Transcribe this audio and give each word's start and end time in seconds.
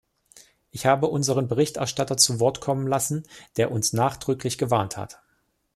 Ich 0.71 0.87
habe 0.87 1.05
unseren 1.09 1.47
Berichterstatter 1.47 2.17
zu 2.17 2.39
Wort 2.39 2.59
kommen 2.59 2.87
lassen, 2.87 3.21
der 3.57 3.69
uns 3.71 3.93
nachdrücklich 3.93 4.57
gewarnt 4.57 4.97
hat. 4.97 5.21